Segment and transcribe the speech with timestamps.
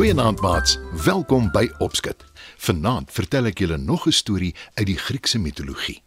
[0.00, 2.24] Goeienaand maats, welkom by Opskit.
[2.60, 6.02] Vanaand vertel ek julle nog 'n storie uit die Griekse mitologie.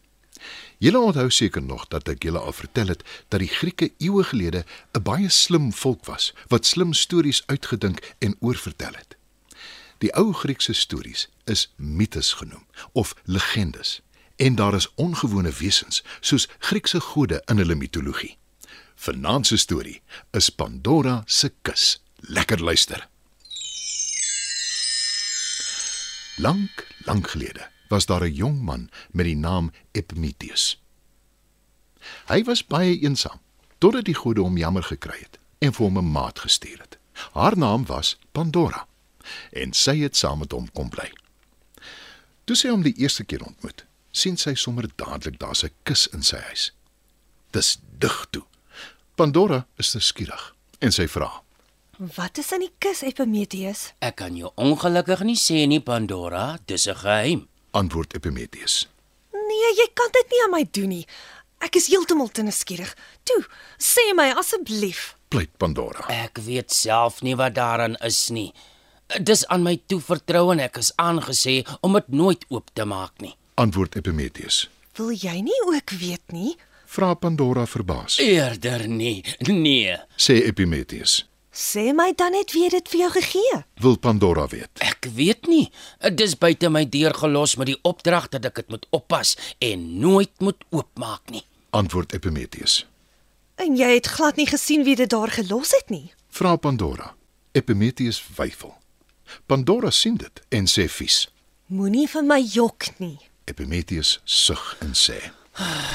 [0.78, 4.66] Julle onthou seker nog dat ek julle al vertel het dat die Grieke eeue gelede
[4.94, 9.18] 'n baie slim volk was wat slim stories uitgedink en oorvertel het.
[9.98, 14.02] Die ou Griekse stories is mites genoem of legendes
[14.36, 18.38] en daar is ongewone wesens soos Griekse gode in hulle mitologie.
[18.96, 20.02] Vanaand se storie
[20.32, 22.02] is Pandora se kus.
[22.20, 23.13] Lekker luister.
[26.36, 30.82] Lank, lank gelede was daar 'n jong man met die naam Epimetheus.
[32.26, 33.40] Hy was baie eensaam
[33.78, 36.98] totdat die gode hom jammer gekry het en vir hom 'n maat gestuur het.
[37.32, 38.88] Haar naam was Pandora
[39.52, 41.12] en sy het saam met hom kom bly.
[42.44, 46.24] Toe sy hom die eerste keer ontmoet, sien sy sommer dadelik daar's 'n kus in
[46.24, 46.72] sy huis.
[47.52, 48.44] Dis dig toe.
[49.16, 51.44] Pandora is te skieurig en sy vra:
[51.98, 53.92] Wat is in die kus, Epimetheus?
[54.02, 57.48] Ek kan jou ongelukkig nie sê nie, Pandora, dis 'n geheim.
[57.72, 58.88] Antwoord Epimetheus.
[59.34, 61.06] Nee, jy kan dit nie aan my doen nie.
[61.60, 62.96] Ek is heeltemal te nuuskierig.
[63.24, 63.46] Toe,
[63.78, 65.16] sê my asseblief.
[65.30, 66.06] Pleit Pandora.
[66.10, 68.54] Ek weet self nie wat daarin is nie.
[69.22, 73.36] Dis aan my toevertrou en ek is aangesê om dit nooit oop te maak nie.
[73.56, 74.70] Antwoord Epimetheus.
[74.98, 76.56] Wil jy nie ook weet nie?
[76.86, 78.18] Vra Pandora verbaas.
[78.20, 79.24] Eerder nie.
[79.48, 81.26] Nee, Sê Epimetheus.
[81.54, 83.58] Sê my dan net wie dit vir jou gegee.
[83.78, 84.70] Wil Pandora weet.
[84.82, 85.72] ek weet nie.
[86.16, 90.32] Dis buite my deur gelos met die opdrag dat ek dit moet oppas en nooit
[90.40, 91.44] moet oopmaak nie.
[91.70, 92.88] Antwoord Epimetheus.
[93.56, 96.12] En jy het glad nie gesien wie dit daar gelos het nie.
[96.30, 97.14] Vra Pandora.
[97.52, 98.74] Epimetheus weifel.
[99.46, 101.28] Pandora sien dit en sê vies.
[101.68, 103.20] Moenie vir my jok nie.
[103.46, 105.20] Epimetheus sug en sê: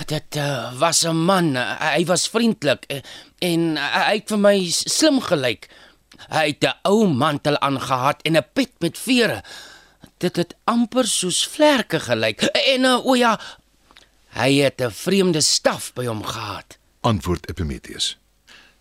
[0.06, 1.56] Dit uh, was 'n man.
[1.56, 3.00] Uh, hy was vriendelik uh,
[3.38, 5.68] en uh, hy het vir my slim gelyk.
[6.30, 9.42] Hy het 'n ou mantel aangetree en 'n pet met vere.
[10.18, 12.42] Dit het amper soos vlerke gelyk.
[12.42, 13.40] En uh, o ja,
[14.38, 16.78] hy het 'n vreemde staf by hom gehad.
[17.00, 18.18] Antwoord Epimetheus.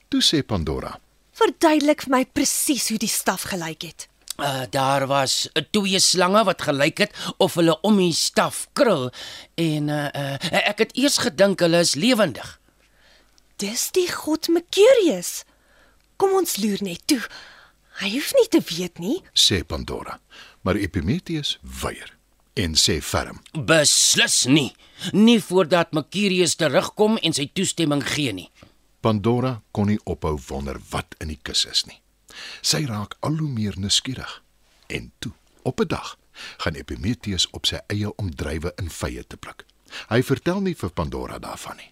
[0.08, 1.00] Toe sê Pandora:
[1.32, 4.08] Verduidelik vir my presies hoe die staf gelyk het.
[4.38, 9.08] Uh, daar was uh, twee slange wat gelyk het of hulle om die staf krul
[9.58, 12.52] en uh, uh, ek het eers gedink hulle is lewendig.
[13.58, 15.42] Dis die god Mercurius.
[16.22, 17.22] Kom ons loer net toe.
[17.98, 19.18] Hy hoef nie te weet nie.
[19.34, 20.20] sê Pandora.
[20.62, 22.14] Maar Epimetheus weier
[22.54, 24.76] en sê ferm: Beslis nie.
[25.18, 28.52] Nie voordat Mercurius terugkom en sy toestemming gee nie.
[29.02, 31.98] Pandora kon nie ophou wonder wat in die kus is nie.
[32.62, 34.42] Sy raak al hoe meer nuuskierig.
[34.88, 35.32] En toe,
[35.62, 36.18] op 'n dag,
[36.58, 39.66] gaan Epimetheus op sy eie om druiwe in vye te pluk.
[40.10, 41.92] Hy vertel nie vir Pandora daarvan nie.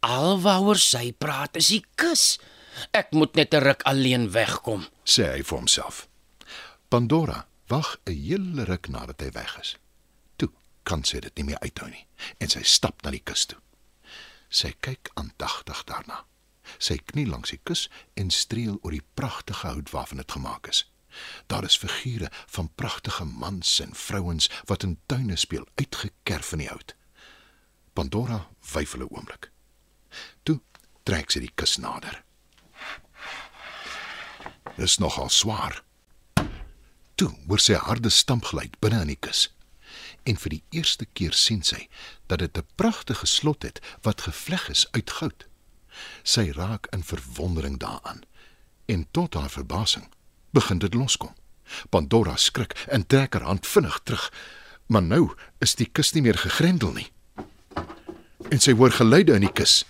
[0.00, 2.38] Alwaaroor sy praat is die kus.
[2.92, 4.86] Ek moet net 'n ruk alleen wegkom.
[5.04, 6.08] sê hy vir homself.
[6.88, 9.76] Pandora wag 'n hele ruk nadat hy weg is.
[10.36, 10.50] Toe
[10.82, 12.06] kan sy dit nie meer uithou nie
[12.38, 13.58] en sy stap na die kus toe.
[14.48, 16.24] Sy kyk aandagtig daarna.
[16.78, 20.84] Sy knie langs die kus en streel oor die pragtige hout waarvan dit gemaak is.
[21.46, 26.68] Daar is figure van pragtige mans en vrouens wat in tuine speel, uitgekerf in die
[26.68, 26.94] hout.
[27.92, 29.50] Pandora weifel 'n oomblik.
[30.42, 30.60] Toe
[31.02, 32.24] trek sy die kus nader.
[34.76, 35.82] Dis nogal swaar.
[37.14, 39.54] Toe hoor sy harde stampgeluid binne in die kus.
[40.24, 41.88] En vir die eerste keer sien sy
[42.26, 45.46] dat dit 'n pragtige slot het wat gevleg is uit goud.
[46.22, 48.22] Sy raak in verwondering daaraan
[48.86, 50.08] en tot haar verbasing
[50.50, 51.34] begin dit loskom.
[51.90, 54.32] Pandora skrik en trek haar hand vinnig terug,
[54.86, 57.08] maar nou is die kus nie meer gegrendel nie.
[58.50, 59.82] En sy hoor geluide in die kus.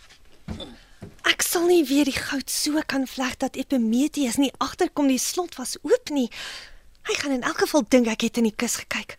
[1.27, 5.59] Ek sal nie weer die goud so kan vleg dat Epimetheus nie agterkom die slot
[5.59, 6.29] was oop nie.
[7.09, 9.19] Hy gaan in elk geval dink ek het in die kus gekyk.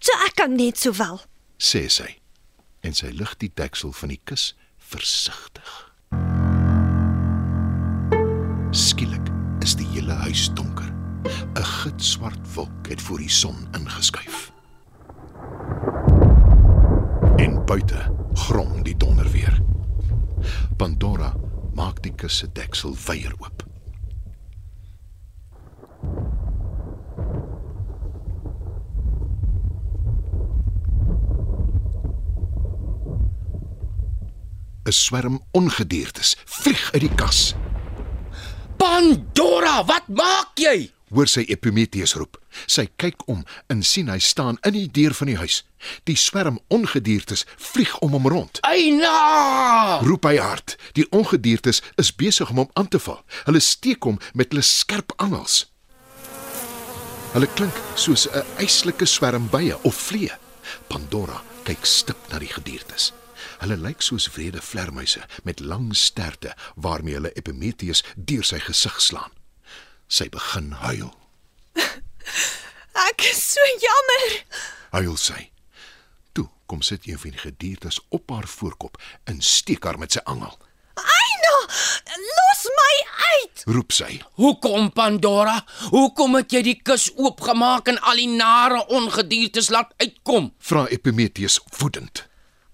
[0.00, 1.20] So ek kan net sowel.
[1.58, 2.20] sê sy
[2.86, 5.87] en sy lig die deksel van die kus versigtig.
[8.70, 9.30] Skielik
[9.64, 10.92] is die hele huis donker.
[11.56, 14.52] 'n Gitswart wolk het voor die son ingeskuif.
[17.36, 19.62] En buite grom die donder weer.
[20.76, 21.34] Pandora
[21.74, 23.66] maak die kus se deksel wyer oop.
[34.82, 37.54] Een swerm ongediertes vlieg uit die kas.
[38.88, 40.88] Pandora, wat maak jy?
[41.12, 42.38] Hoor sy Epimetheus roep.
[42.64, 45.58] Sy kyk om en sien hy staan in die deur van die huis.
[46.08, 48.62] Die swerm ongediertes vlieg om hom rond.
[48.64, 50.00] Eina!
[50.08, 50.78] Roep hy hard.
[50.96, 53.20] Die ongediertes is besig om hom aan te val.
[53.44, 55.66] Hulle steek hom met hulle skerp angels.
[57.36, 60.32] Hulle klink soos 'n eislike swerm bye of vliee.
[60.88, 63.12] Pandora kyk stip na die gediertes.
[63.58, 69.34] Hulle lyk soos wrede vlermuise met lang sterte waarmee hulle Epimetheus deur sy gesig slaan.
[70.06, 71.10] Sy begin huil.
[73.08, 74.24] Ek is so jammer.
[74.94, 75.50] Huil sy.
[76.32, 80.22] Toe kom sit een van die gediertes op haar voorkop en steek haar met sy
[80.24, 80.54] angel.
[80.98, 81.56] Eina,
[82.18, 82.94] los my
[83.32, 83.62] uit.
[83.74, 84.10] Roep sy.
[84.40, 85.58] Hoekom Pandora?
[85.90, 90.52] Hoekom het jy die kus oopgemaak en al die nare ongediertes laat uitkom?
[90.58, 92.24] Vra Epimetheus woedend.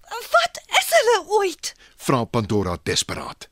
[0.09, 0.61] Wat
[1.27, 1.73] ooit?
[1.97, 3.49] Vra Pandora desperaat.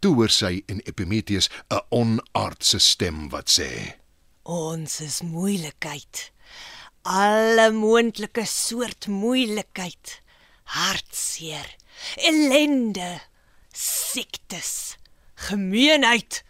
[0.00, 3.70] Toe hoor sy in Epimetheus 'n onaardse stem wat sê:
[4.44, 6.30] Ons is moeilikheid.
[7.02, 10.22] Alle moontlike soort moeilikheid.
[10.64, 11.76] Hartseer,
[12.16, 13.20] ellende,
[13.72, 14.96] siektes,
[15.34, 16.44] gemeenheid.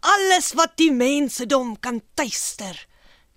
[0.00, 2.86] Alles wat die mensedom kan tuister.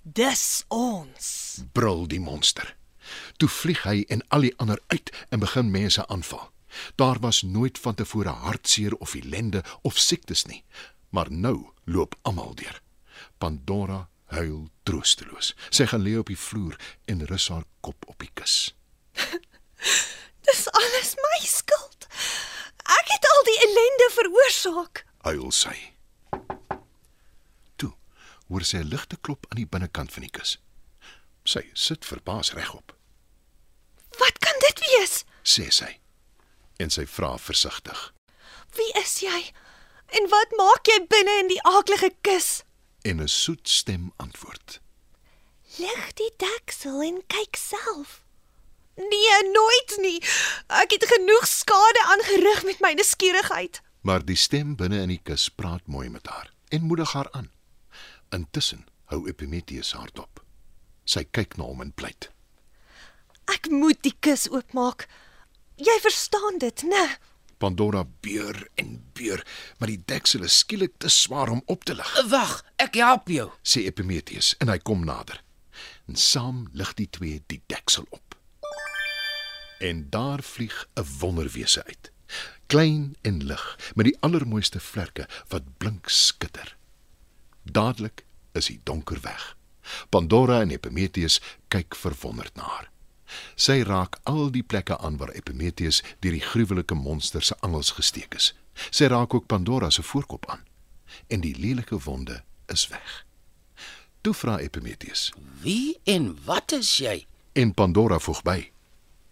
[0.03, 1.63] Dis ons.
[1.71, 2.75] brul die monster.
[3.43, 6.45] Toe vlieg hy en al die ander uit en begin mense aanval.
[6.95, 10.61] Daar was nooit van tevore hartseer of ellende of siektes nie,
[11.09, 12.79] maar nou loop almal deur.
[13.37, 15.51] Pandora huil troosteloos.
[15.75, 16.79] Sy gaan lê op die vloer
[17.11, 18.55] en rus haar kop op die kus.
[20.47, 22.07] Dis alles my skuld.
[22.95, 25.03] Ek het al die ellende veroorsaak.
[25.27, 25.75] Huil sy.
[27.75, 27.91] Toe
[28.47, 30.59] hoor sy 'n ligte klop aan die binnekant van die kus.
[31.43, 32.95] Sy sit verbaas regop,
[34.17, 35.23] Wat kan dit wees?
[35.43, 35.99] Sê sy.
[36.81, 38.13] En sy vra versigtig.
[38.75, 39.53] Wie is jy?
[40.17, 42.63] En wat maak jy binne in die aaklige kus?
[43.03, 44.79] En 'n soet stem antwoord.
[45.77, 48.23] Lig die deksel en kyk self.
[48.95, 50.19] Nee, nooit nie.
[50.67, 53.81] Ek het genoeg skade aangerig met my nuuskierigheid.
[54.01, 57.51] Maar die stem binne in die kus praat mooi met haar en moedig haar aan.
[58.29, 60.43] Intussen hou Epimetheus haar dop.
[61.05, 62.29] Sy kyk na hom en pleit.
[63.51, 65.07] Ek moet die kus oopmaak.
[65.83, 67.03] Jy verstaan dit, né?
[67.59, 69.41] Pandora beur en beur,
[69.79, 73.49] maar die deksel is skielik te swaar om op te lig, Wag, ek help jou.
[73.63, 75.41] sê Epimetheus en hy kom nader.
[76.07, 78.35] En saam lig die twee die deksel op.
[79.83, 82.11] En daar vlieg 'n wonderwese uit.
[82.67, 83.65] Klein en lig,
[83.95, 86.75] met die allermooiste vlerke wat blink skitter.
[87.63, 89.57] Dadelik is die donker weg.
[90.09, 92.92] Pandora en Epimetheus kyk verwonderd na haar.
[93.55, 98.35] Sy raak al die plekke aan waar Epimetheus deur die gruwelike monster se angels gesteek
[98.35, 98.53] is.
[98.89, 100.63] Sy raak ook Pandora se voorkop aan
[101.27, 103.25] en die lelike wonde is weg.
[104.21, 105.31] Toe vra Epimetheus
[105.61, 107.25] Wie en wat is jy?
[107.53, 108.71] en Pandora voeg by: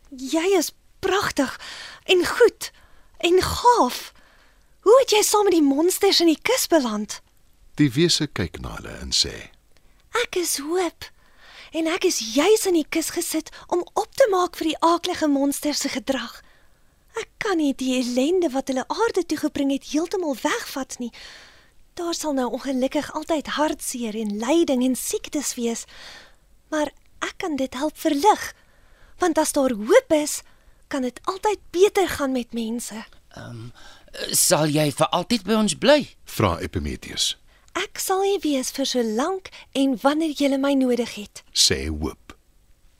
[0.09, 1.55] Jy is pragtig
[2.05, 2.71] en goed
[3.17, 4.11] en gaaf.
[4.81, 7.21] Hoe het jy saam met die monsters in die kus beland?
[7.81, 9.33] Die wese kyk na hulle en sê:
[10.23, 11.07] Ek is hoop.
[11.71, 15.27] En ek is juis in die kus gesit om op te maak vir die aaklige
[15.31, 16.41] monsters se gedrag.
[17.19, 21.11] Ek kan nie die ellende wat hulle aarde toe gebring het heeltemal wegvat nie.
[21.99, 25.85] Daar sal nou ongelukkig altyd hartseer en lyding en siektes wees.
[26.71, 26.91] Maar
[27.23, 28.51] ek kan dit help verlig.
[29.19, 30.41] Want as daar hoop is,
[30.87, 33.03] kan dit altyd beter gaan met mense.
[34.35, 36.01] Sal jy vir altyd by ons bly?
[36.27, 37.35] Vra Epimetheus.
[37.73, 41.43] Ek sal hier wees vir so lank en wanneer jy my nodig het.
[41.53, 42.35] Sê hoop.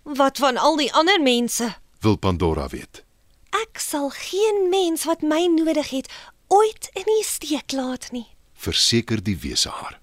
[0.04, 1.76] Wat van al die ander mense?
[2.02, 3.04] Wil Pandora weet.
[3.52, 6.12] Ek sal geen mens wat my nodig het
[6.48, 8.28] ooit in die steek laat nie.
[8.54, 10.00] Verseker die wese haar.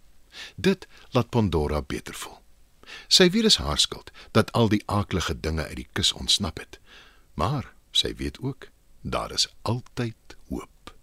[0.56, 2.38] Dit laat Pandora beter voel.
[3.08, 6.80] Sy weet dis haar skuld dat al die aaklige dinge uit die kus ontsnap het.
[7.34, 8.70] Maar sy weet ook
[9.02, 10.96] daar is altyd hoop.